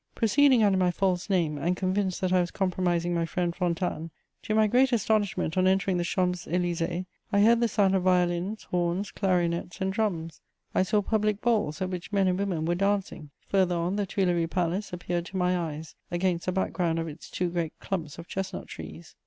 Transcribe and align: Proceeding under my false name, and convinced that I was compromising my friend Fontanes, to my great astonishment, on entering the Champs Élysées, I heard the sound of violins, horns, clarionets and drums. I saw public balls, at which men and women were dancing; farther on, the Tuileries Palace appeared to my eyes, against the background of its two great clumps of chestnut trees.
Proceeding 0.15 0.63
under 0.63 0.79
my 0.79 0.89
false 0.89 1.29
name, 1.29 1.59
and 1.59 1.77
convinced 1.77 2.21
that 2.21 2.33
I 2.33 2.39
was 2.39 2.49
compromising 2.49 3.13
my 3.13 3.27
friend 3.27 3.55
Fontanes, 3.55 4.09
to 4.41 4.55
my 4.55 4.65
great 4.65 4.91
astonishment, 4.91 5.59
on 5.59 5.67
entering 5.67 5.97
the 5.97 6.03
Champs 6.03 6.47
Élysées, 6.47 7.05
I 7.31 7.41
heard 7.41 7.59
the 7.59 7.67
sound 7.67 7.93
of 7.93 8.01
violins, 8.01 8.63
horns, 8.71 9.11
clarionets 9.11 9.79
and 9.79 9.93
drums. 9.93 10.41
I 10.73 10.81
saw 10.81 11.03
public 11.03 11.39
balls, 11.39 11.83
at 11.83 11.91
which 11.91 12.11
men 12.11 12.27
and 12.27 12.39
women 12.39 12.65
were 12.65 12.73
dancing; 12.73 13.29
farther 13.47 13.75
on, 13.75 13.95
the 13.95 14.07
Tuileries 14.07 14.49
Palace 14.49 14.91
appeared 14.91 15.27
to 15.27 15.37
my 15.37 15.55
eyes, 15.55 15.93
against 16.09 16.47
the 16.47 16.51
background 16.51 16.97
of 16.97 17.07
its 17.07 17.29
two 17.29 17.51
great 17.51 17.77
clumps 17.79 18.17
of 18.17 18.27
chestnut 18.27 18.67
trees. 18.67 19.15